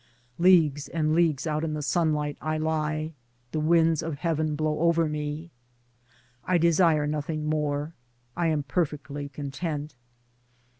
[0.39, 3.13] Leagues and leagues out in the sunlight I lie,
[3.51, 5.51] the winds of heaven blow over me—
[6.43, 7.93] I desire nothing more,
[8.35, 9.95] I am perfectly content.